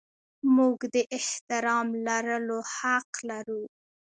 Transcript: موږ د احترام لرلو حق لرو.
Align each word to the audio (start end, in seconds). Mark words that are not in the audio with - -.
موږ 0.55 0.79
د 0.93 0.95
احترام 1.17 1.87
لرلو 2.05 2.59
حق 2.75 3.09
لرو. 3.29 3.61